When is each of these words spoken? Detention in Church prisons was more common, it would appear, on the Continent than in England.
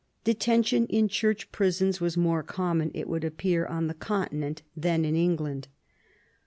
Detention 0.23 0.87
in 0.87 1.07
Church 1.07 1.51
prisons 1.51 2.01
was 2.01 2.17
more 2.17 2.41
common, 2.41 2.89
it 2.95 3.07
would 3.07 3.23
appear, 3.23 3.67
on 3.67 3.85
the 3.85 3.93
Continent 3.93 4.63
than 4.75 5.05
in 5.05 5.15
England. 5.15 5.67